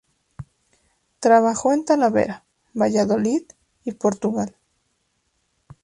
Trabajó 1.19 1.73
en 1.73 1.85
Talavera, 1.85 2.43
Valladolid 2.73 3.43
y 3.83 3.91
Portugal. 3.91 4.55